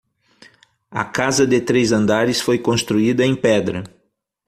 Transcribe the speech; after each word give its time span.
A 0.89 1.05
casa 1.05 1.45
de 1.45 1.61
três 1.61 1.91
andares 1.93 2.41
foi 2.41 2.57
construída 2.57 3.23
em 3.23 3.35
pedra. 3.35 3.83